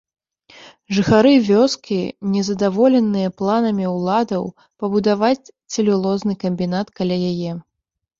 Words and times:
Жыхары 0.99 1.33
вёскі 1.49 1.97
незадаволеныя 2.35 3.29
планамі 3.41 3.85
ўладаў 3.95 4.43
пабудаваць 4.79 5.51
цэлюлозны 5.73 6.33
камбінат 6.45 6.87
каля 7.01 7.17
яе. 7.31 7.51